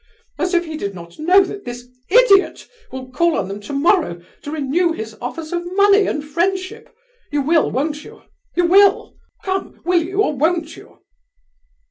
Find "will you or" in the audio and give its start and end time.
9.85-10.35